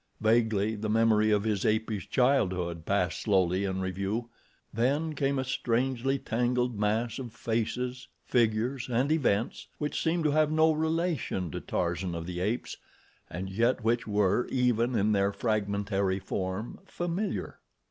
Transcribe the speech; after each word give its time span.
Vaguely 0.19 0.75
the 0.75 0.89
memory 0.89 1.29
of 1.29 1.43
his 1.43 1.63
apish 1.63 2.09
childhood 2.09 2.87
passed 2.87 3.21
slowly 3.21 3.65
in 3.65 3.81
review—then 3.81 5.13
came 5.13 5.37
a 5.37 5.43
strangely 5.43 6.17
tangled 6.17 6.79
mass 6.79 7.19
of 7.19 7.31
faces, 7.35 8.07
figures 8.25 8.89
and 8.89 9.11
events 9.11 9.67
which 9.77 10.01
seemed 10.01 10.23
to 10.23 10.31
have 10.31 10.51
no 10.51 10.71
relation 10.71 11.51
to 11.51 11.59
Tarzan 11.61 12.15
of 12.15 12.25
the 12.25 12.39
Apes, 12.39 12.77
and 13.29 13.47
yet 13.47 13.83
which 13.83 14.07
were, 14.07 14.47
even 14.51 14.95
in 14.95 15.11
their 15.11 15.31
fragmentary 15.31 16.17
form, 16.17 16.79
familiar. 16.87 17.59